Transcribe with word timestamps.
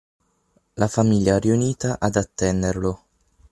La 0.81 0.87
famiglia 0.87 1.37
riunita 1.37 1.99
ad 1.99 2.15
attenderlo. 2.15 3.03